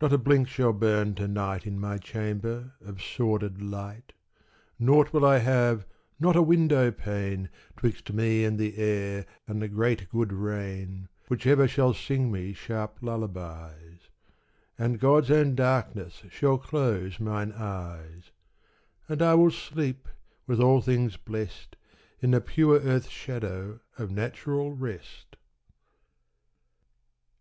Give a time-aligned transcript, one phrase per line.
[0.00, 4.12] Not a blink shall burn to night In my chamber, of sordid light;
[4.78, 5.84] Nought will I have,
[6.20, 11.44] not a window pane, 'Twixt me and the air and the great good rain, Which
[11.44, 14.08] ever shall sing me sharp lullabies;
[14.78, 18.30] And God's own darkness shall close mine eyes;
[19.08, 20.06] And I will sleep,
[20.46, 21.74] with all things blest,
[22.20, 25.34] In the pure earth shadow of natural rest.